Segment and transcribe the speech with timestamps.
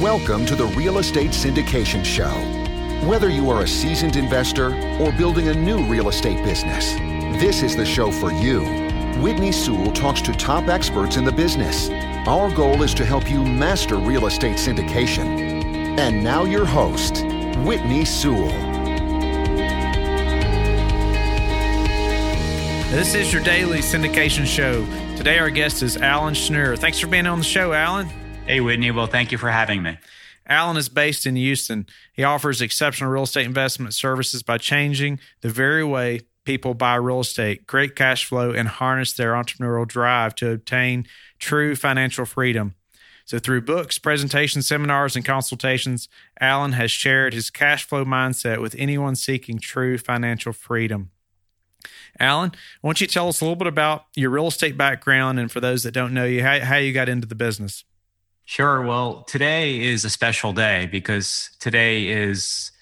[0.00, 2.30] Welcome to the Real Estate Syndication Show.
[3.06, 6.94] Whether you are a seasoned investor or building a new real estate business,
[7.38, 8.60] this is the show for you.
[9.20, 11.90] Whitney Sewell talks to top experts in the business.
[12.26, 15.26] Our goal is to help you master real estate syndication.
[15.98, 17.22] And now, your host,
[17.66, 18.48] Whitney Sewell.
[22.88, 24.86] This is your daily syndication show.
[25.18, 26.78] Today, our guest is Alan Schnur.
[26.78, 28.08] Thanks for being on the show, Alan.
[28.46, 28.90] Hey, Whitney.
[28.90, 29.98] Well, thank you for having me.
[30.46, 31.86] Alan is based in Houston.
[32.12, 37.20] He offers exceptional real estate investment services by changing the very way people buy real
[37.20, 41.06] estate, create cash flow, and harness their entrepreneurial drive to obtain
[41.38, 42.74] true financial freedom.
[43.24, 46.08] So, through books, presentations, seminars, and consultations,
[46.40, 51.12] Alan has shared his cash flow mindset with anyone seeking true financial freedom.
[52.18, 52.50] Alan,
[52.80, 55.60] why don't you tell us a little bit about your real estate background and for
[55.60, 57.84] those that don't know you, how, how you got into the business?
[58.50, 58.82] Sure.
[58.82, 62.72] Well, today is a special day because today is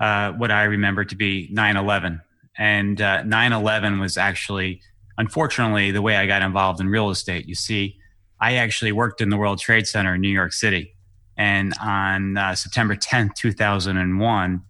[0.00, 2.20] uh, what I remember to be 9 11.
[2.58, 4.80] And 9 uh, 11 was actually,
[5.16, 7.46] unfortunately, the way I got involved in real estate.
[7.46, 8.00] You see,
[8.40, 10.92] I actually worked in the World Trade Center in New York City.
[11.36, 14.62] And on uh, September 10th, 2001,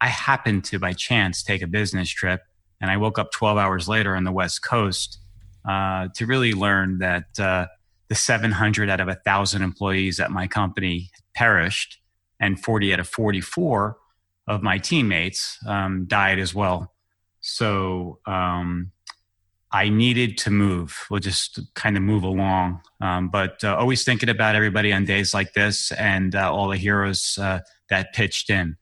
[0.00, 2.42] I happened to, by chance, take a business trip.
[2.80, 5.18] And I woke up 12 hours later on the West Coast
[5.68, 7.66] uh, to really learn that uh,
[8.08, 12.00] the 700 out of 1,000 employees at my company perished,
[12.40, 13.96] and 40 out of 44
[14.46, 16.92] of my teammates um, died as well.
[17.40, 18.92] So um,
[19.70, 21.06] I needed to move.
[21.10, 25.34] We'll just kind of move along, um, but uh, always thinking about everybody on days
[25.34, 28.76] like this and uh, all the heroes uh, that pitched in.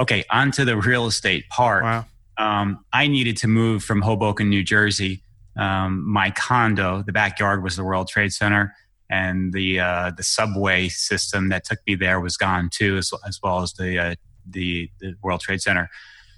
[0.00, 1.84] Okay, on to the real estate part.
[1.84, 2.06] Wow.
[2.38, 5.22] Um, I needed to move from Hoboken, New Jersey,
[5.56, 8.74] um, my condo, the backyard was the World Trade Center,
[9.10, 13.38] and the uh, the subway system that took me there was gone too, as, as
[13.42, 14.14] well as the, uh,
[14.48, 15.90] the the World Trade Center.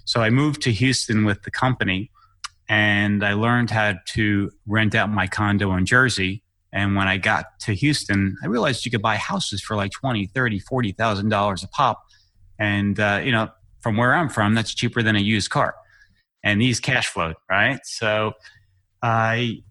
[0.03, 2.11] So I moved to Houston with the company,
[2.67, 6.43] and I learned how to rent out my condo in Jersey.
[6.73, 10.25] And when I got to Houston, I realized you could buy houses for like twenty,
[10.25, 12.03] thirty, forty thousand dollars a pop,
[12.59, 13.49] and uh, you know,
[13.79, 15.75] from where I'm from, that's cheaper than a used car.
[16.43, 17.79] And these cash flowed, right?
[17.85, 18.33] So
[19.05, 19.61] I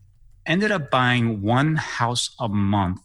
[0.46, 3.00] ended up buying one house a month,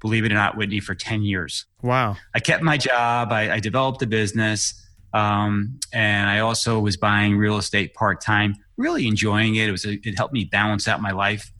[0.00, 1.66] believe it or not, Whitney, for 10 years.
[1.82, 2.18] Wow.
[2.32, 4.80] I kept my job, I, I developed a business,
[5.12, 9.68] um, and I also was buying real estate part time, really enjoying it.
[9.68, 11.50] It, was, it helped me balance out my life.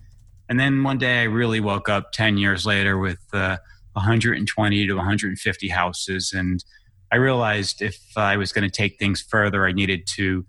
[0.49, 3.56] And then one day I really woke up 10 years later with uh,
[3.94, 6.32] 120 to 150 houses.
[6.32, 6.65] And
[7.11, 10.47] I realized if I was going to take things further, I needed to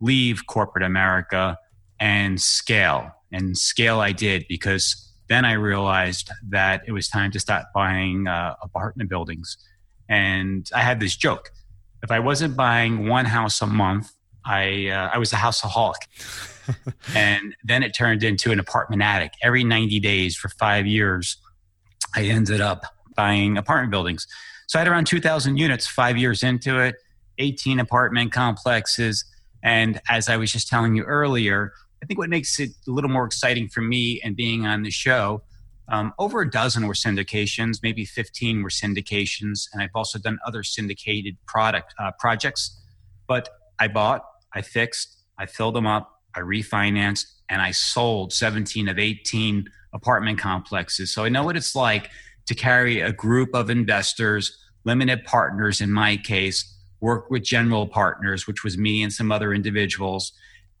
[0.00, 1.56] leave corporate America
[2.02, 3.12] and scale.
[3.32, 8.26] And scale I did because then I realized that it was time to start buying
[8.26, 9.56] uh, apartment buildings.
[10.08, 11.50] And I had this joke
[12.02, 14.12] if I wasn't buying one house a month,
[14.44, 15.94] I, uh, I was a houseaholic.
[17.14, 19.36] and then it turned into an apartment addict.
[19.42, 21.36] Every 90 days for five years,
[22.16, 22.84] I ended up
[23.14, 24.26] buying apartment buildings.
[24.66, 26.96] So I had around 2,000 units five years into it,
[27.38, 29.24] 18 apartment complexes.
[29.62, 33.10] And as I was just telling you earlier, I think what makes it a little
[33.10, 35.42] more exciting for me and being on the show,
[35.88, 40.64] um, over a dozen were syndications, maybe 15 were syndications, and I've also done other
[40.64, 42.80] syndicated product uh, projects.
[43.28, 43.48] But
[43.78, 48.98] I bought, I fixed, I filled them up, I refinanced, and I sold 17 of
[48.98, 51.12] 18 apartment complexes.
[51.12, 52.10] So I know what it's like
[52.46, 58.46] to carry a group of investors, limited partners in my case, work with general partners,
[58.46, 60.32] which was me and some other individuals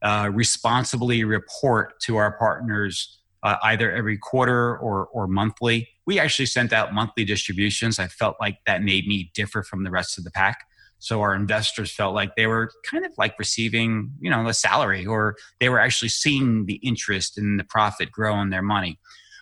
[0.02, 5.88] uh, responsibly report to our partners uh, either every quarter or, or monthly.
[6.06, 7.98] We actually sent out monthly distributions.
[7.98, 10.64] I felt like that made me differ from the rest of the pack.
[10.98, 15.04] So our investors felt like they were kind of like receiving, you know, a salary,
[15.04, 19.00] or they were actually seeing the interest and the profit grow in their money.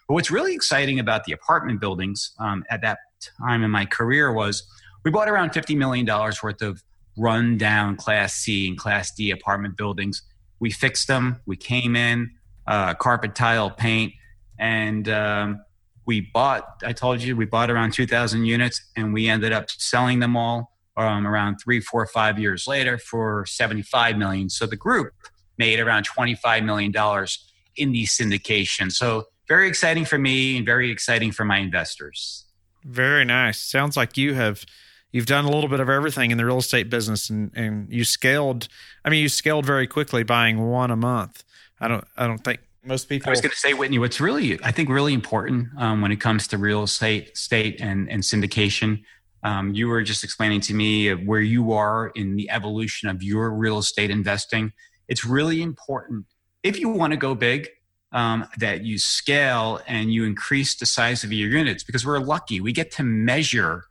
[0.09, 2.99] But what's really exciting about the apartment buildings um, at that
[3.39, 4.63] time in my career was
[5.05, 6.83] we bought around $50 million worth of
[7.19, 10.23] rundown Class C and Class D apartment buildings
[10.61, 11.41] we fixed them.
[11.47, 12.31] We came in,
[12.67, 14.13] uh, carpet tile, paint,
[14.59, 15.65] and um,
[16.07, 16.83] we bought.
[16.85, 20.77] I told you we bought around 2,000 units, and we ended up selling them all
[20.97, 24.51] um, around three, four, five years later for 75 million.
[24.51, 25.13] So the group
[25.59, 27.47] made around 25 million dollars
[27.77, 28.93] in these syndication.
[28.93, 32.45] So very exciting for me and very exciting for my investors.
[32.85, 33.61] Very nice.
[33.61, 34.65] Sounds like you have
[35.13, 38.05] you've done a little bit of everything in the real estate business and, and you
[38.05, 38.69] scaled
[39.05, 41.45] i mean you scaled very quickly buying one a month
[41.81, 44.59] i don't i don't think most people i was going to say whitney what's really
[44.65, 49.03] i think really important um, when it comes to real estate state and, and syndication
[49.43, 53.51] Um, you were just explaining to me where you are in the evolution of your
[53.51, 54.73] real estate investing.
[55.09, 56.27] It's really important
[56.63, 57.69] if you want to go big
[58.13, 62.61] um, that you scale and you increase the size of your units because we're lucky.
[62.61, 63.85] We get to measure.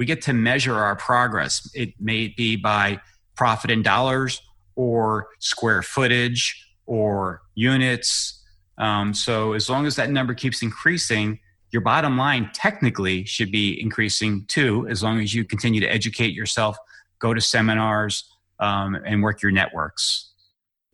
[0.00, 1.70] We get to measure our progress.
[1.74, 3.02] It may be by
[3.36, 4.40] profit in dollars
[4.74, 8.42] or square footage or units.
[8.78, 11.38] Um, so as long as that number keeps increasing,
[11.70, 16.32] your bottom line technically should be increasing too, as long as you continue to educate
[16.32, 16.78] yourself,
[17.18, 18.24] go to seminars,
[18.58, 20.32] um, and work your networks.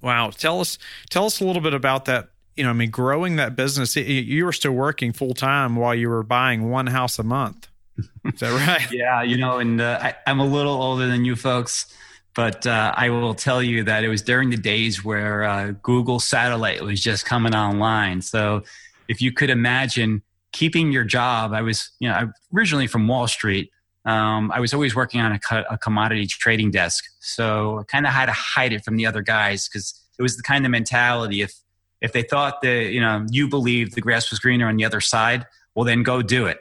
[0.02, 0.78] Wow, tell us
[1.10, 2.30] tell us a little bit about that.
[2.56, 3.94] You know, I mean, growing that business.
[3.94, 7.68] You were still working full time while you were buying one house a month.
[7.98, 8.86] Is that right?
[8.92, 11.86] yeah, you know, and uh, I, I'm a little older than you folks.
[12.34, 16.20] But uh, I will tell you that it was during the days where uh, Google
[16.20, 18.20] Satellite was just coming online.
[18.20, 18.62] So
[19.08, 20.22] if you could imagine
[20.52, 23.70] keeping your job, I was, you know, originally from Wall Street.
[24.04, 27.04] Um, I was always working on a, co- a commodity trading desk.
[27.20, 30.36] So I kind of had to hide it from the other guys because it was
[30.36, 31.54] the kind of mentality if
[32.02, 35.00] if they thought that you know you believed the grass was greener on the other
[35.00, 36.58] side, well then go do it.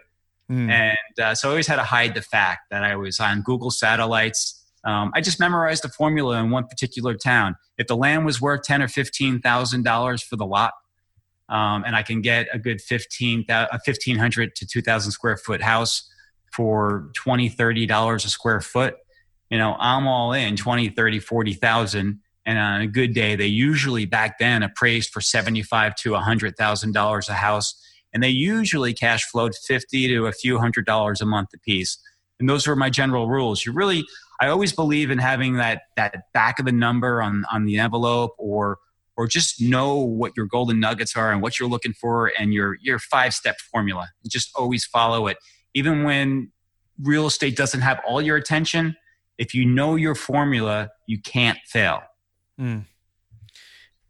[0.51, 0.69] Mm.
[0.69, 3.71] And uh, so I always had to hide the fact that I was on Google
[3.71, 7.55] satellites um, I just memorized the formula in one particular town.
[7.77, 10.73] If the land was worth ten or fifteen thousand dollars for the lot,
[11.49, 15.37] um, and I can get a good fifteen a fifteen hundred to two thousand square
[15.37, 16.07] foot house
[16.53, 18.95] for 20 30 dollars a square foot
[19.49, 24.05] you know i'm all in 20 30 40,000 and on a good day they usually
[24.05, 27.75] back then appraised for 75 to 100,000 dollars a house
[28.15, 31.99] and they usually cash flowed 50 to a few hundred dollars a month a piece
[32.39, 34.03] and those were my general rules you really
[34.39, 38.31] I always believe in having that that back of the number on on the envelope
[38.37, 38.79] or
[39.17, 42.77] or just know what your golden nuggets are and what you're looking for and your
[42.81, 44.09] your five step formula.
[44.27, 45.37] Just always follow it.
[45.73, 46.51] Even when
[47.01, 48.95] real estate doesn't have all your attention,
[49.37, 52.01] if you know your formula, you can't fail.
[52.59, 52.85] Mm.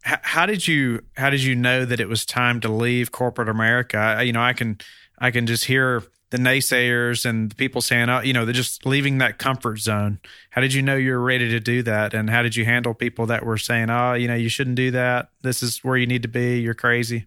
[0.05, 3.97] How did you how did you know that it was time to leave corporate America?
[3.97, 4.77] I, you know, I can
[5.17, 8.85] I can just hear the naysayers and the people saying, oh, you know, they're just
[8.85, 10.19] leaving that comfort zone.
[10.51, 12.13] How did you know you were ready to do that?
[12.13, 14.91] And how did you handle people that were saying, oh, you know, you shouldn't do
[14.91, 15.29] that.
[15.41, 16.59] This is where you need to be.
[16.59, 17.25] You're crazy.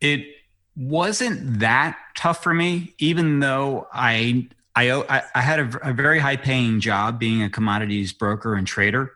[0.00, 0.26] It
[0.74, 6.36] wasn't that tough for me, even though I, I, I had a, a very high
[6.36, 9.12] paying job being a commodities broker and trader.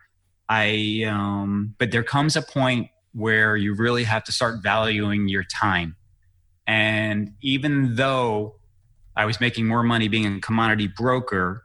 [0.50, 5.44] I, um, but there comes a point where you really have to start valuing your
[5.44, 5.96] time
[6.70, 8.54] and even though
[9.16, 11.64] I was making more money being a commodity broker,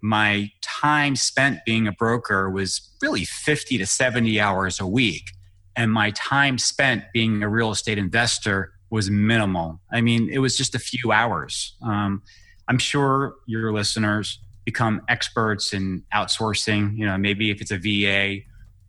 [0.00, 5.32] my time spent being a broker was really 50 to 70 hours a week.
[5.76, 9.78] And my time spent being a real estate investor was minimal.
[9.92, 11.76] I mean, it was just a few hours.
[11.82, 12.22] Um,
[12.66, 18.42] I'm sure your listeners become experts in outsourcing, you know, maybe if it's a VA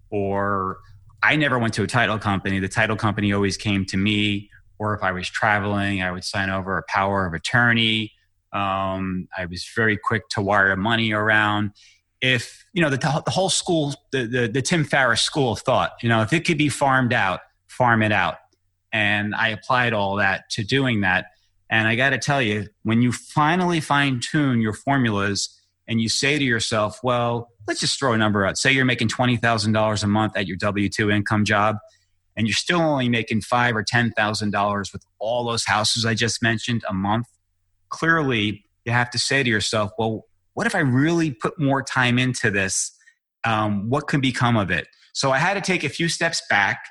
[0.09, 0.79] or
[1.23, 2.59] I never went to a title company.
[2.59, 6.49] The title company always came to me or if I was traveling, I would sign
[6.49, 8.11] over a power of attorney.
[8.51, 11.71] Um, I was very quick to wire money around.
[12.21, 15.91] If you know the, the whole school, the, the, the Tim Ferriss school of thought,
[16.01, 18.35] you know, if it could be farmed out, farm it out.
[18.91, 21.27] And I applied all that to doing that.
[21.69, 25.57] And I got to tell you, when you finally fine tune your formulas
[25.87, 28.57] and you say to yourself, well, let's just throw a number out.
[28.57, 31.77] Say you're making $20,000 a month at your W 2 income job
[32.37, 36.13] and you're still only making five or ten thousand dollars with all those houses I
[36.13, 37.25] just mentioned a month,
[37.89, 42.17] clearly you have to say to yourself, well, what if I really put more time
[42.17, 42.95] into this?
[43.43, 44.87] Um, what can become of it?
[45.13, 46.85] So I had to take a few steps back,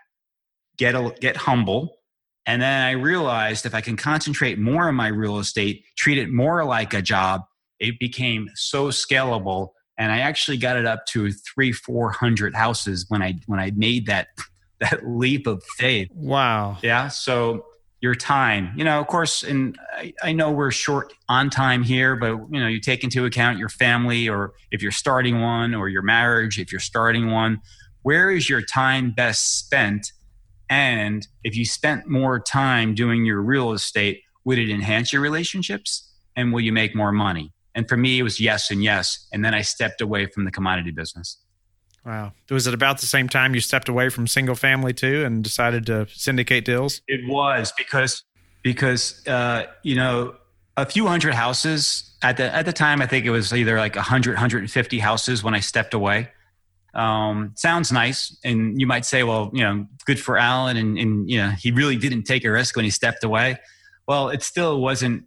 [0.76, 1.96] get a, get humble,
[2.44, 6.30] and then I realized if I can concentrate more on my real estate, treat it
[6.30, 7.42] more like a job,
[7.78, 9.70] it became so scalable.
[9.98, 13.72] And I actually got it up to three, four hundred houses when I when I
[13.74, 14.28] made that
[14.80, 16.08] that leap of faith.
[16.12, 16.78] Wow.
[16.82, 17.08] Yeah.
[17.08, 17.64] So
[18.02, 22.14] your time, you know, of course, and I, I, know we're short on time here,
[22.14, 25.88] but you know, you take into account your family or if you're starting one or
[25.88, 27.62] your marriage, if you're starting one,
[28.02, 30.12] where is your time best spent?
[30.68, 36.12] And if you spent more time doing your real estate, would it enhance your relationships?
[36.36, 37.52] And will you make more money?
[37.76, 39.28] And for me, it was yes and yes.
[39.32, 41.36] And then I stepped away from the commodity business.
[42.06, 42.32] Wow.
[42.50, 45.86] Was it about the same time you stepped away from single family too and decided
[45.86, 47.02] to syndicate deals?
[47.06, 48.24] It was because
[48.62, 50.36] because uh, you know
[50.76, 53.96] a few hundred houses at the at the time I think it was either like
[53.96, 56.30] 100 150 houses when I stepped away.
[56.94, 61.28] Um, sounds nice and you might say well, you know, good for Alan and and
[61.28, 63.58] you know, he really didn't take a risk when he stepped away.
[64.06, 65.24] Well, it still wasn't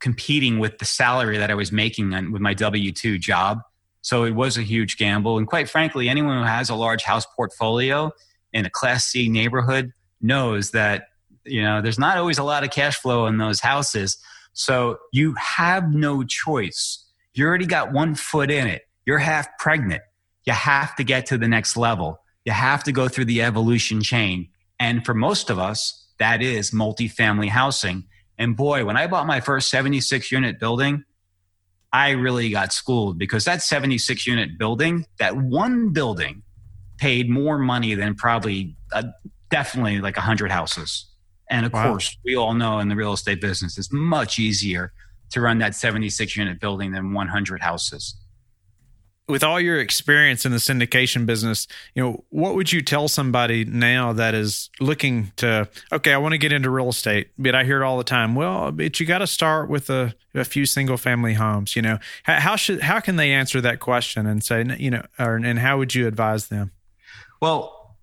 [0.00, 3.60] competing with the salary that I was making on, with my W 2 job.
[4.02, 5.38] So it was a huge gamble.
[5.38, 8.10] And quite frankly, anyone who has a large house portfolio
[8.52, 11.08] in a Class C neighborhood knows that
[11.44, 14.18] you know there's not always a lot of cash flow in those houses.
[14.52, 17.04] So you have no choice.
[17.34, 18.82] You already got one foot in it.
[19.06, 20.02] You're half pregnant.
[20.44, 22.20] You have to get to the next level.
[22.44, 24.48] You have to go through the evolution chain.
[24.80, 28.04] And for most of us, that is multifamily housing.
[28.38, 31.04] And boy, when I bought my first 76 unit building,
[31.92, 36.42] I really got schooled because that 76 unit building, that one building,
[36.98, 39.04] paid more money than probably uh,
[39.50, 41.06] definitely like 100 houses.
[41.48, 41.90] And of wow.
[41.90, 44.92] course, we all know in the real estate business, it's much easier
[45.30, 48.16] to run that 76 unit building than 100 houses
[49.28, 53.64] with all your experience in the syndication business, you know, what would you tell somebody
[53.64, 57.64] now that is looking to, okay, I want to get into real estate, but I
[57.64, 58.34] hear it all the time.
[58.34, 61.98] Well, but you got to start with a, a few single family homes, you know,
[62.22, 65.58] how, how, should, how can they answer that question and say, you know, or, and
[65.58, 66.72] how would you advise them?
[67.40, 67.96] Well,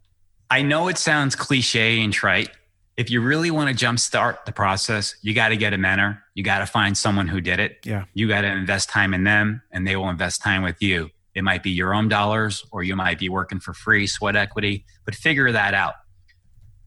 [0.51, 2.51] I know it sounds cliche and trite.
[2.97, 6.23] If you really want to jumpstart the process, you got to get a mentor.
[6.33, 7.79] You got to find someone who did it.
[7.83, 8.05] Yeah.
[8.13, 11.43] You got to invest time in them and they will invest time with you it
[11.43, 15.13] might be your own dollars or you might be working for free, sweat equity, but
[15.13, 15.95] figure that out.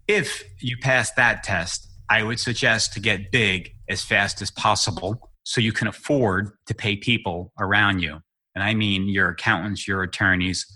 [0.09, 5.31] If you pass that test, I would suggest to get big as fast as possible
[5.45, 8.21] so you can afford to pay people around you.
[8.55, 10.67] And I mean your accountants, your attorneys,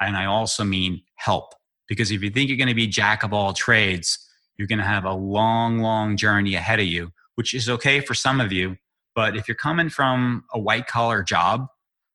[0.00, 1.54] and I also mean help.
[1.88, 4.18] Because if you think you're going to be jack of all trades,
[4.56, 8.14] you're going to have a long, long journey ahead of you, which is okay for
[8.14, 8.76] some of you.
[9.14, 11.66] But if you're coming from a white collar job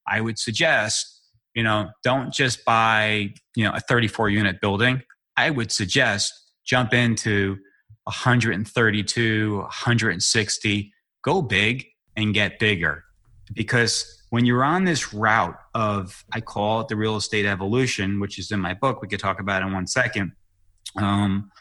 [0.07, 1.21] I would suggest,
[1.53, 5.01] you know, don't just buy, you know, a 34 unit building.
[5.37, 6.33] I would suggest
[6.65, 7.57] jump into
[8.05, 10.93] 132, 160,
[11.23, 11.85] go big
[12.15, 13.03] and get bigger.
[13.53, 18.39] Because when you're on this route of, I call it the real estate evolution, which
[18.39, 20.31] is in my book, we could talk about in one second.
[20.97, 21.51] Um,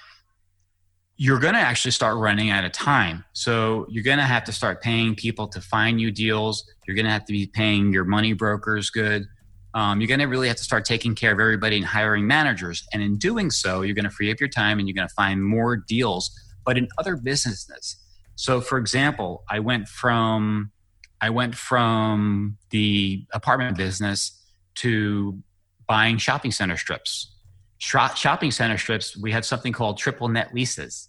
[1.16, 3.24] you're going to actually start running out of time.
[3.32, 6.64] So you're going to have to start paying people to find you deals.
[6.86, 9.26] You're going to have to be paying your money brokers good.
[9.74, 12.86] Um, you're going to really have to start taking care of everybody and hiring managers.
[12.92, 15.14] And in doing so, you're going to free up your time and you're going to
[15.14, 16.30] find more deals,
[16.64, 17.96] but in other businesses.
[18.36, 20.70] So, for example, I went from
[21.20, 24.38] I went from the apartment business
[24.76, 25.38] to
[25.86, 27.33] buying shopping center strips
[27.84, 31.08] shopping center strips, we have something called triple net leases.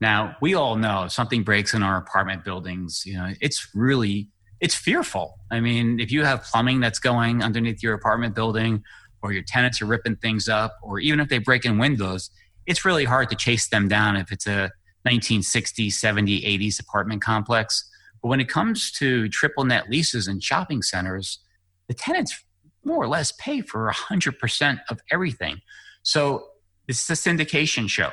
[0.00, 4.28] Now, we all know something breaks in our apartment buildings, you know, it's really
[4.60, 5.38] it's fearful.
[5.50, 8.82] I mean, if you have plumbing that's going underneath your apartment building
[9.22, 12.30] or your tenants are ripping things up or even if they break in windows,
[12.66, 14.70] it's really hard to chase them down if it's a
[15.08, 17.88] 1960s, 70s, 80s apartment complex.
[18.22, 21.40] But when it comes to triple net leases and shopping centers,
[21.88, 22.44] the tenants
[22.84, 25.60] more or less pay for 100% of everything.
[26.02, 26.46] So
[26.88, 28.10] it's a syndication show.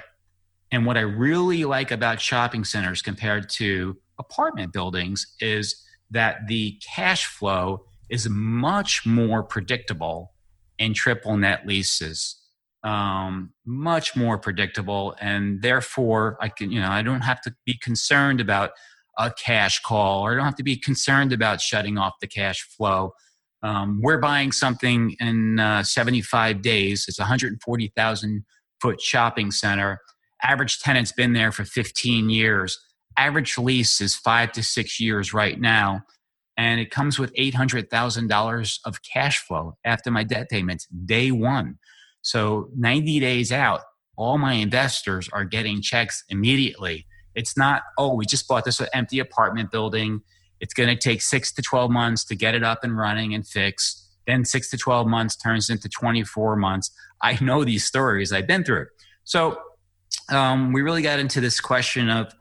[0.72, 6.80] And what I really like about shopping centers compared to apartment buildings is that the
[6.96, 10.34] cash flow is much more predictable
[10.78, 12.36] in triple net leases.
[12.84, 17.78] Um, much more predictable, and therefore, I can you know I don't have to be
[17.82, 18.72] concerned about
[19.18, 22.62] a cash call, or I don't have to be concerned about shutting off the cash
[22.62, 23.14] flow.
[23.64, 27.06] Um, we're buying something in uh, 75 days.
[27.08, 28.46] It's a 140,000
[28.82, 30.00] foot shopping center.
[30.44, 32.80] Average tenant's been there for 15 years.
[33.18, 36.02] Average lease is five to six years right now.
[36.56, 41.78] And it comes with $800,000 of cash flow after my debt payments, day one.
[42.22, 43.82] So 90 days out,
[44.18, 47.06] all my investors are getting checks immediately.
[47.36, 50.22] It's not, oh, we just bought this empty apartment building
[50.60, 53.46] it's going to take six to 12 months to get it up and running and
[53.46, 54.06] fixed.
[54.26, 56.92] Then six to 12 months turns into 24 months.
[57.22, 58.88] I know these stories, I've been through it.
[59.24, 59.60] So
[60.30, 62.34] um, we really got into this question of,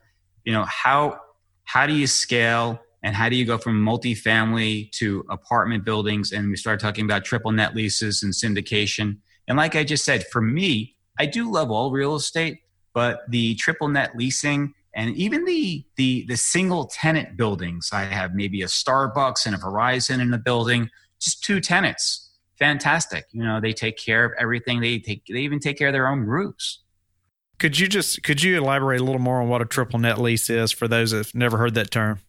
[0.44, 1.20] you know, how,
[1.64, 6.32] how do you scale and how do you go from multifamily to apartment buildings?
[6.32, 9.18] And we started talking about triple net leases and syndication.
[9.46, 12.58] And like I just said, for me, I do love all real estate,
[12.92, 18.34] but the triple net leasing and even the the the single tenant buildings i have
[18.34, 22.30] maybe a starbucks and a verizon in a building just two tenants.
[22.58, 23.26] Fantastic.
[23.32, 24.80] You know they take care of everything.
[24.80, 26.82] They take they even take care of their own roofs.
[27.58, 30.48] Could you just could you elaborate a little more on what a triple net lease
[30.48, 32.20] is for those that have never heard that term?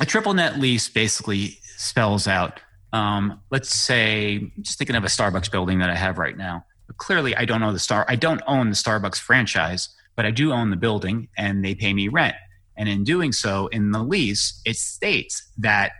[0.00, 2.60] A triple net lease basically spells out
[2.92, 6.64] um, let's say just thinking of a starbucks building that i have right now.
[6.96, 10.52] Clearly i don't own the star i don't own the starbucks franchise but I do
[10.52, 12.34] own the building and they pay me rent.
[12.76, 15.92] And in doing so, in the lease, it states that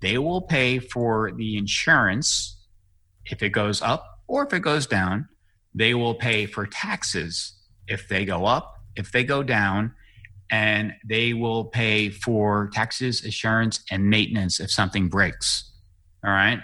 [0.00, 2.58] they will pay for the insurance
[3.24, 5.26] if it goes up or if it goes down.
[5.74, 7.54] They will pay for taxes
[7.88, 9.94] if they go up, if they go down,
[10.50, 15.72] and they will pay for taxes, insurance, and maintenance if something breaks.
[16.22, 16.60] All right.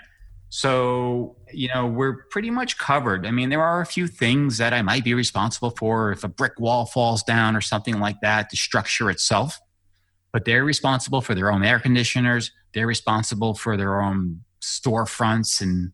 [0.50, 3.26] So, you know, we're pretty much covered.
[3.26, 6.28] I mean, there are a few things that I might be responsible for if a
[6.28, 9.60] brick wall falls down or something like that, the structure itself.
[10.32, 12.50] But they're responsible for their own air conditioners.
[12.72, 15.60] They're responsible for their own storefronts.
[15.60, 15.92] And,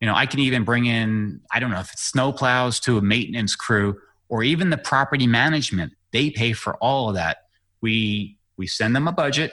[0.00, 2.96] you know, I can even bring in, I don't know if it's snow plows to
[2.96, 5.92] a maintenance crew or even the property management.
[6.12, 7.48] They pay for all of that.
[7.82, 9.52] We, we send them a budget.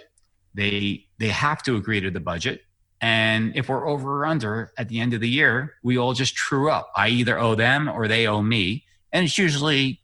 [0.54, 2.62] They, they have to agree to the budget
[3.02, 6.36] and if we're over or under at the end of the year, we all just
[6.36, 6.92] true up.
[6.96, 8.86] I either owe them or they owe me.
[9.12, 10.02] And it's usually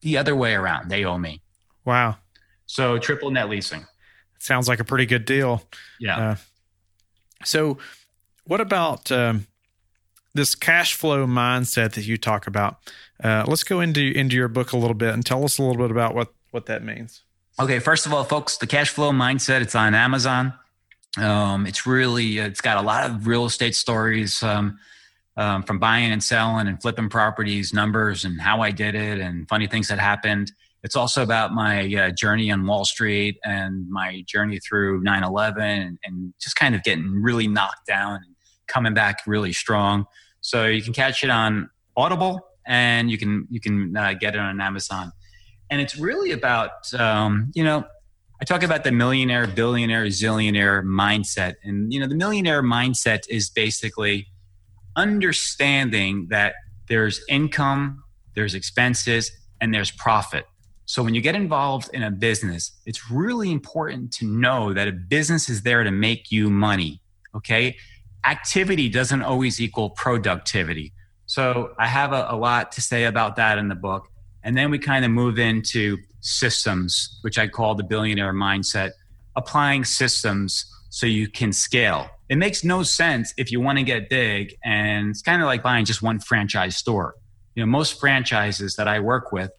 [0.00, 0.88] the other way around.
[0.88, 1.42] They owe me.
[1.84, 2.16] Wow.
[2.66, 3.84] So triple net leasing.
[4.38, 5.62] Sounds like a pretty good deal.
[5.98, 6.18] Yeah.
[6.18, 6.36] Uh,
[7.44, 7.78] so,
[8.44, 9.46] what about um,
[10.34, 12.76] this cash flow mindset that you talk about?
[13.22, 15.82] Uh, let's go into into your book a little bit and tell us a little
[15.82, 17.22] bit about what what that means.
[17.58, 20.52] Okay, first of all, folks, the cash flow mindset it's on Amazon.
[21.16, 24.78] Um, it's really it's got a lot of real estate stories um,
[25.36, 29.48] um, from buying and selling and flipping properties, numbers, and how I did it, and
[29.48, 30.52] funny things that happened.
[30.82, 35.98] It's also about my uh, journey on Wall Street and my journey through 9/11, and,
[36.04, 38.34] and just kind of getting really knocked down and
[38.66, 40.06] coming back really strong.
[40.40, 44.40] So you can catch it on Audible, and you can you can uh, get it
[44.40, 45.12] on Amazon.
[45.70, 47.86] And it's really about um, you know
[48.40, 51.54] I talk about the millionaire, billionaire, zillionaire mindset.
[51.64, 54.26] And, you know, the millionaire mindset is basically
[54.94, 56.54] understanding that
[56.88, 60.44] there's income, there's expenses, and there's profit.
[60.84, 64.92] So when you get involved in a business, it's really important to know that a
[64.92, 67.00] business is there to make you money.
[67.34, 67.76] Okay.
[68.24, 70.92] Activity doesn't always equal productivity.
[71.26, 74.08] So I have a, a lot to say about that in the book.
[74.46, 78.92] And then we kind of move into systems, which I call the billionaire mindset,
[79.34, 82.08] applying systems so you can scale.
[82.28, 85.64] It makes no sense if you want to get big, and it's kind of like
[85.64, 87.16] buying just one franchise store.
[87.56, 89.50] You know, most franchises that I work with,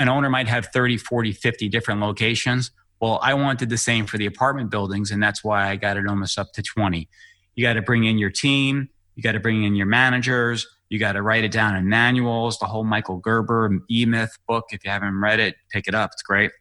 [0.00, 2.72] an owner might have 30, 40, 50 different locations.
[3.00, 6.08] Well, I wanted the same for the apartment buildings, and that's why I got it
[6.08, 7.08] almost up to 20.
[7.54, 10.98] You got to bring in your team, you got to bring in your managers, you
[10.98, 12.58] got to write it down in manuals.
[12.58, 14.66] The whole Michael Gerber E Myth book.
[14.70, 16.10] If you haven't read it, pick it up.
[16.12, 16.52] It's great.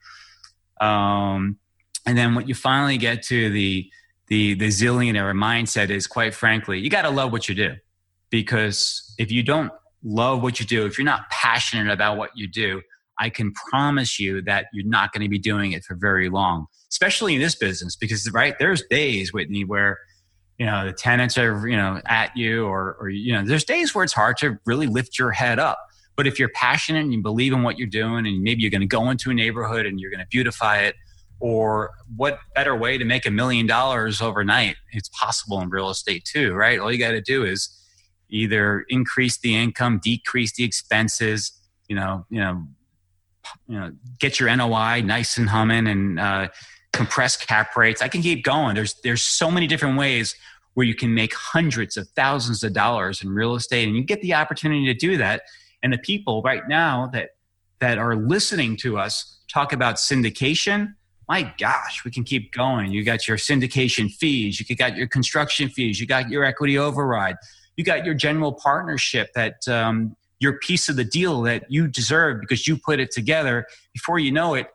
[0.81, 1.57] Um,
[2.05, 3.89] and then what you finally get to the
[4.27, 7.75] the the zillionaire mindset is, quite frankly, you got to love what you do,
[8.29, 9.71] because if you don't
[10.03, 12.81] love what you do, if you're not passionate about what you do,
[13.19, 16.65] I can promise you that you're not going to be doing it for very long,
[16.91, 17.95] especially in this business.
[17.95, 19.99] Because right, there's days, Whitney, where
[20.57, 23.93] you know the tenants are you know at you or or you know there's days
[23.93, 25.79] where it's hard to really lift your head up.
[26.15, 28.79] But if you're passionate and you believe in what you're doing and maybe you're going
[28.81, 30.95] to go into a neighborhood and you're going to beautify it
[31.41, 34.77] or what better way to make a million dollars overnight?
[34.93, 36.79] It's possible in real estate too right?
[36.79, 37.69] All you got to do is
[38.29, 41.51] either increase the income decrease the expenses
[41.87, 42.67] you know you know
[43.67, 46.47] you know get your NOI nice and humming and uh,
[46.95, 48.01] compress cap rates.
[48.01, 48.75] I can keep going.
[48.75, 50.35] There's there's so many different ways
[50.73, 54.21] where you can make hundreds of thousands of dollars in real estate, and you get
[54.21, 55.43] the opportunity to do that.
[55.83, 57.31] And the people right now that
[57.79, 60.95] that are listening to us talk about syndication,
[61.27, 62.91] my gosh, we can keep going.
[62.91, 67.35] You got your syndication fees, you got your construction fees, you got your equity override,
[67.75, 72.39] you got your general partnership that um, your piece of the deal that you deserve
[72.41, 73.65] because you put it together.
[73.93, 74.67] Before you know it,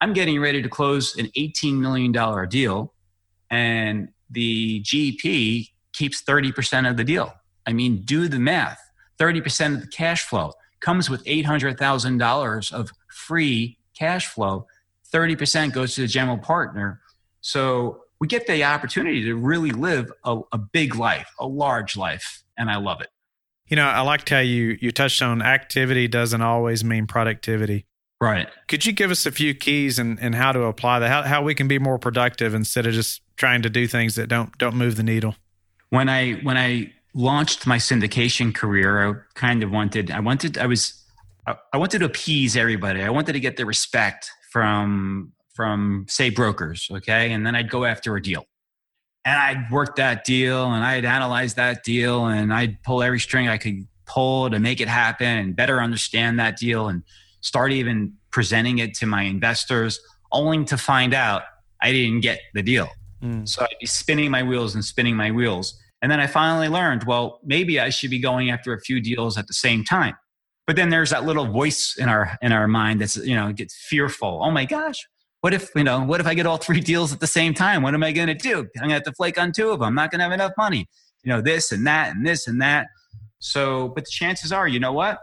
[0.00, 2.92] I'm getting ready to close an $18 million deal,
[3.50, 7.32] and the GP keeps 30% of the deal.
[7.66, 8.78] I mean, do the math
[9.18, 14.66] 30% of the cash flow comes with $800,000 of free cash flow.
[15.12, 17.00] 30% goes to the general partner.
[17.40, 22.42] So we get the opportunity to really live a, a big life, a large life,
[22.58, 23.08] and I love it.
[23.68, 27.86] You know, I liked how you you touched on activity doesn't always mean productivity.
[28.20, 28.48] Right.
[28.68, 31.08] Could you give us a few keys and, and how to apply that?
[31.08, 34.28] How, how we can be more productive instead of just trying to do things that
[34.28, 35.34] don't don't move the needle?
[35.90, 40.66] When I when I launched my syndication career, I kind of wanted I wanted I
[40.66, 41.02] was
[41.46, 43.02] I wanted to appease everybody.
[43.02, 47.32] I wanted to get the respect from from say brokers, okay?
[47.32, 48.44] And then I'd go after a deal.
[49.24, 53.48] And I'd work that deal and I'd analyze that deal and I'd pull every string
[53.48, 57.02] I could pull to make it happen and better understand that deal and
[57.40, 60.00] start even presenting it to my investors.
[60.32, 61.42] only to find out
[61.80, 62.88] I didn't get the deal.
[63.22, 63.48] Mm.
[63.48, 65.78] So I'd be spinning my wheels and spinning my wheels.
[66.02, 69.38] And then I finally learned, well, maybe I should be going after a few deals
[69.38, 70.14] at the same time.
[70.66, 73.74] But then there's that little voice in our in our mind that's you know gets
[73.88, 74.40] fearful.
[74.42, 74.98] Oh my gosh,
[75.40, 77.82] what if you know what if I get all three deals at the same time?
[77.82, 78.58] What am I going to do?
[78.58, 79.86] I'm going to have to flake on two of them.
[79.86, 80.88] I'm not going to have enough money.
[81.22, 82.88] You know this and that and this and that.
[83.38, 85.20] So, but the chances are, you know what?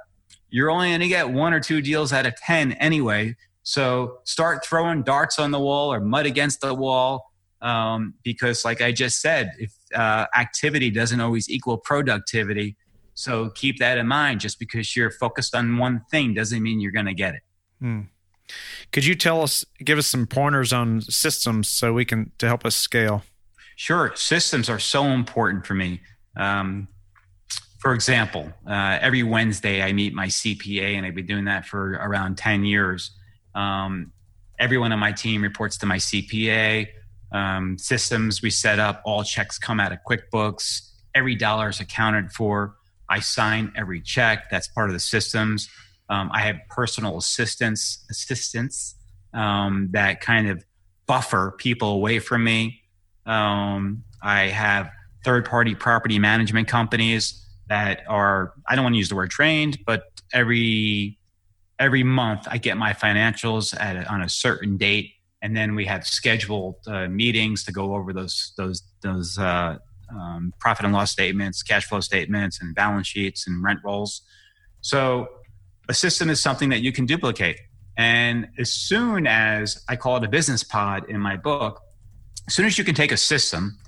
[0.54, 3.36] You're only going to get one or two deals out of ten anyway.
[3.64, 7.32] So start throwing darts on the wall or mud against the wall.
[7.60, 12.76] Um, because, like I just said, if uh, activity doesn't always equal productivity,
[13.16, 14.42] so keep that in mind.
[14.42, 17.42] Just because you're focused on one thing doesn't mean you're going to get it.
[17.80, 18.02] Hmm.
[18.92, 22.64] Could you tell us, give us some pointers on systems so we can to help
[22.64, 23.24] us scale?
[23.76, 26.02] Sure, systems are so important for me.
[26.38, 26.90] Um,
[27.84, 32.00] for example, uh, every Wednesday I meet my CPA, and I've been doing that for
[32.02, 33.12] around ten years.
[33.54, 34.14] Um,
[34.58, 36.88] everyone on my team reports to my CPA.
[37.34, 40.92] Um, systems we set up, all checks come out of QuickBooks.
[41.14, 42.78] Every dollar is accounted for.
[43.10, 44.50] I sign every check.
[44.50, 45.68] That's part of the systems.
[46.08, 48.96] Um, I have personal assistants, assistants
[49.34, 50.64] um, that kind of
[51.06, 52.80] buffer people away from me.
[53.26, 54.90] Um, I have
[55.26, 57.42] third-party property management companies
[57.74, 61.18] that are I don't want to use the word trained, but every
[61.80, 65.10] every month I get my financials at on a certain date,
[65.42, 69.78] and then we have scheduled uh, meetings to go over those those those uh,
[70.12, 74.22] um, profit and loss statements, cash flow statements, and balance sheets and rent rolls.
[74.82, 75.28] So
[75.90, 77.58] a system is something that you can duplicate.
[77.98, 81.82] And as soon as I call it a business pod in my book,
[82.48, 83.80] as soon as you can take a system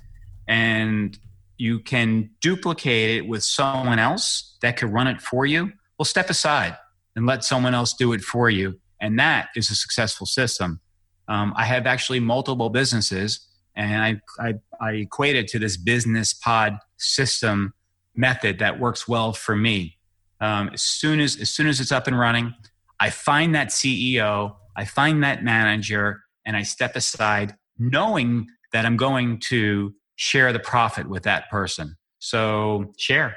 [0.48, 1.16] and
[1.58, 6.30] you can duplicate it with someone else that could run it for you, well, step
[6.30, 6.76] aside
[7.14, 8.78] and let someone else do it for you.
[9.00, 10.80] And that is a successful system.
[11.28, 13.40] Um, I have actually multiple businesses,
[13.74, 17.74] and I, I, I equate it to this business pod system
[18.14, 19.98] method that works well for me.
[20.40, 22.54] Um, as soon as as soon as it's up and running,
[23.00, 28.96] I find that CEO, I find that manager, and I step aside, knowing that I'm
[28.96, 31.96] going to share the profit with that person.
[32.18, 33.36] So share.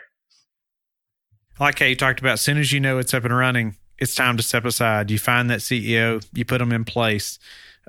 [1.60, 4.16] Like how you talked about as soon as you know it's up and running, it's
[4.16, 5.12] time to step aside.
[5.12, 7.38] You find that CEO, you put them in place.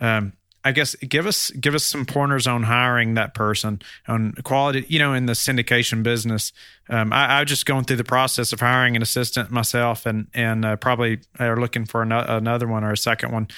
[0.01, 4.85] Um, I guess give us give us some pointers on hiring that person on quality.
[4.89, 6.53] You know, in the syndication business,
[6.91, 10.27] um, I, I was just going through the process of hiring an assistant myself, and
[10.35, 13.49] and uh, probably are looking for an- another one or a second one.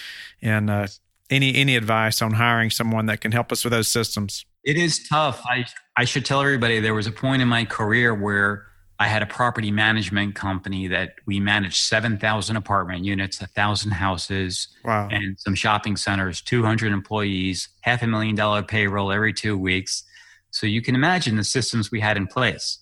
[0.40, 0.86] And uh,
[1.28, 4.44] any any advice on hiring someone that can help us with those systems?
[4.64, 5.42] It is tough.
[5.44, 8.66] I I should tell everybody there was a point in my career where
[9.02, 15.08] I had a property management company that we managed 7,000 apartment units, 1,000 houses, wow.
[15.10, 20.04] and some shopping centers, 200 employees, half a million dollar payroll every two weeks.
[20.52, 22.78] So you can imagine the systems we had in place.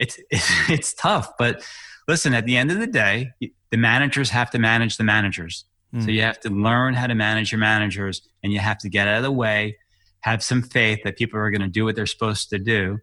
[0.00, 1.64] It's, it's, it's tough, but
[2.08, 3.30] listen, at the end of the day,
[3.70, 5.66] the managers have to manage the managers.
[5.94, 6.04] Mm.
[6.04, 9.06] So you have to learn how to manage your managers and you have to get
[9.06, 9.78] out of the way,
[10.24, 12.98] have some faith that people are going to do what they're supposed to do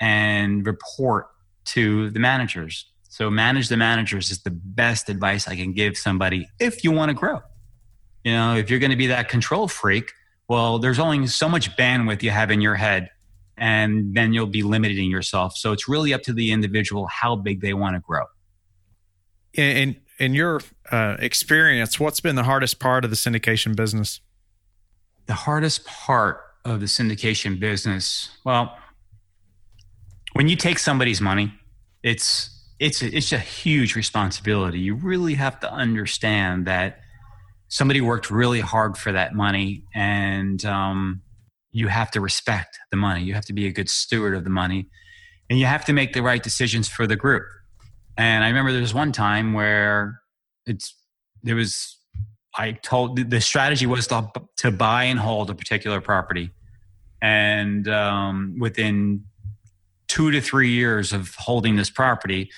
[0.00, 1.28] and report
[1.64, 2.86] to the managers.
[3.08, 7.10] So manage the managers is the best advice I can give somebody if you want
[7.10, 7.42] to grow.
[8.24, 10.10] You know, if you're going to be that control freak,
[10.48, 13.08] well, there's only so much bandwidth you have in your head
[13.56, 15.56] and then you'll be limiting yourself.
[15.56, 18.24] So it's really up to the individual how big they want to grow.
[19.52, 20.60] In in your
[20.90, 24.20] uh, experience, what's been the hardest part of the syndication business?
[25.26, 28.76] The hardest part of the syndication business, well,
[30.32, 31.52] when you take somebody's money,
[32.02, 32.50] it's
[32.80, 34.78] it's it's a huge responsibility.
[34.80, 37.00] You really have to understand that
[37.68, 41.22] somebody worked really hard for that money, and um,
[41.72, 43.22] you have to respect the money.
[43.22, 44.88] You have to be a good steward of the money,
[45.48, 47.44] and you have to make the right decisions for the group.
[48.16, 50.20] And I remember there was one time where
[50.66, 50.94] it's
[51.42, 51.96] there was
[52.56, 56.50] I told the strategy was to, to buy and hold a particular property,
[57.20, 59.24] and um, within
[60.08, 62.50] two to three years of holding this property,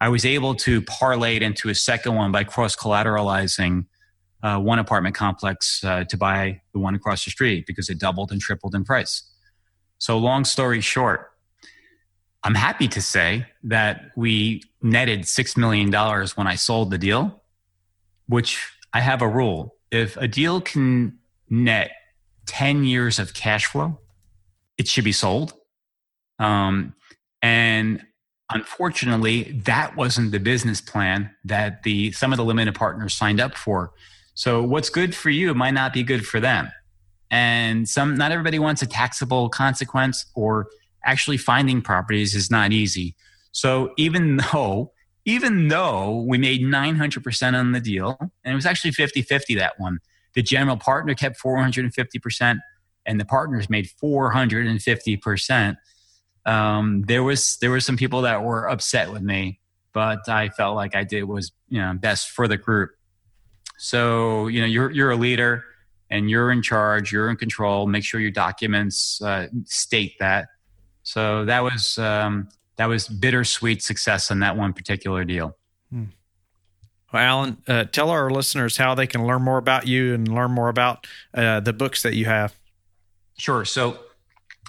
[0.00, 3.86] I was able to parlay it into a second one by cross collateralizing
[4.42, 8.30] uh, one apartment complex uh, to buy the one across the street because it doubled
[8.30, 9.22] and tripled in price.
[9.98, 11.30] So, long story short,
[12.42, 15.90] I'm happy to say that we netted $6 million
[16.34, 17.42] when I sold the deal,
[18.28, 19.74] which I have a rule.
[19.90, 21.18] If a deal can
[21.50, 21.90] net
[22.46, 23.98] 10 years of cash flow,
[24.78, 25.52] it should be sold.
[26.38, 26.94] Um,
[27.42, 28.02] and
[28.50, 33.56] unfortunately, that wasn't the business plan that the some of the limited partners signed up
[33.56, 33.92] for.
[34.34, 36.70] So what's good for you might not be good for them.
[37.30, 40.68] And some not everybody wants a taxable consequence or
[41.04, 43.16] actually finding properties is not easy.
[43.52, 44.92] So even though
[45.24, 49.98] even though we made 900% on the deal and it was actually 50-50 that one
[50.34, 52.58] the general partner kept 450%
[53.06, 55.76] and the partners made 450%
[56.46, 59.60] um, there was there were some people that were upset with me
[59.92, 62.92] but i felt like i did was you know best for the group.
[63.78, 65.64] So you know you're you're a leader
[66.08, 67.88] and you're in charge you're in control.
[67.88, 70.46] Make sure your documents uh, state that.
[71.02, 75.56] So that was um, that was bittersweet success on that one particular deal.
[75.90, 76.04] Hmm.
[77.12, 80.50] Well, Alan, uh, tell our listeners how they can learn more about you and learn
[80.50, 82.56] more about uh, the books that you have.
[83.38, 83.64] Sure.
[83.64, 83.98] So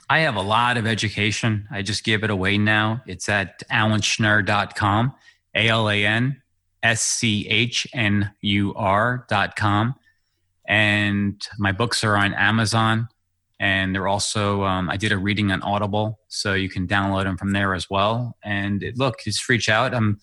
[0.09, 1.67] I have a lot of education.
[1.71, 3.01] I just give it away now.
[3.07, 5.15] It's at alanschnur.com,
[5.55, 6.41] A L A N
[6.83, 9.95] S C H N U R.com.
[10.67, 13.07] And my books are on Amazon
[13.59, 17.37] and they're also um, i did a reading on audible so you can download them
[17.37, 18.37] from there as well.
[18.43, 20.19] And it, look just reach out i'm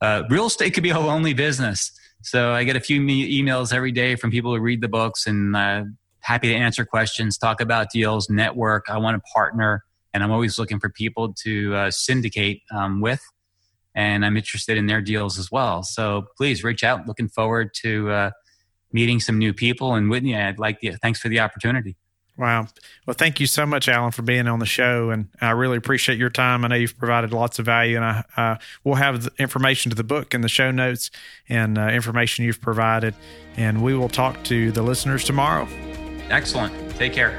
[0.00, 1.92] uh, real estate could be a lonely business.
[2.22, 5.26] So i get a few me- emails every day from people who read the books
[5.26, 5.84] and uh,
[6.20, 8.86] happy to answer questions talk about deals network.
[8.88, 13.22] I want to partner and i'm always looking for people to uh, syndicate um, with
[13.94, 15.82] and i'm interested in their deals as well.
[15.82, 17.06] So please reach out.
[17.08, 18.30] Looking forward to uh,
[18.92, 19.94] meeting some new people.
[19.94, 21.96] And whitney i'd like the thanks for the opportunity
[22.40, 22.68] Wow.
[23.06, 25.10] Well, thank you so much, Alan, for being on the show.
[25.10, 26.64] And I really appreciate your time.
[26.64, 29.94] I know you've provided lots of value, and I uh, will have the information to
[29.94, 31.10] the book in the show notes
[31.50, 33.14] and uh, information you've provided.
[33.58, 35.68] And we will talk to the listeners tomorrow.
[36.30, 36.72] Excellent.
[36.96, 37.38] Take care.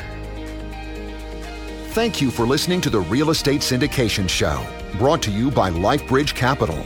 [1.94, 4.64] Thank you for listening to the Real Estate Syndication Show,
[5.00, 6.86] brought to you by LifeBridge Capital.